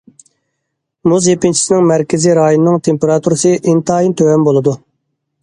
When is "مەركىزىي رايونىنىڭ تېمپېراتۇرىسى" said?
1.91-3.53